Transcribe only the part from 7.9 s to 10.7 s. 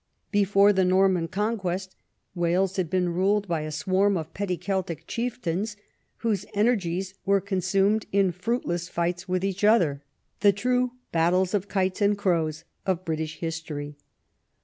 in fruitless fights with each other, the